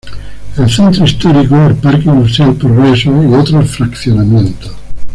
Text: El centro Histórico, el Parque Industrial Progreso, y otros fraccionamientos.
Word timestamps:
El 0.57 0.67
centro 0.67 1.05
Histórico, 1.05 1.55
el 1.63 1.75
Parque 1.75 2.09
Industrial 2.09 2.55
Progreso, 2.55 3.21
y 3.23 3.31
otros 3.35 3.69
fraccionamientos. 3.69 4.71